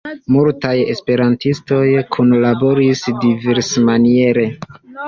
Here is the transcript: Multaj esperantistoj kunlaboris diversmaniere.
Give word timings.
Multaj 0.35 0.71
esperantistoj 0.93 1.83
kunlaboris 2.17 3.07
diversmaniere. 3.27 4.53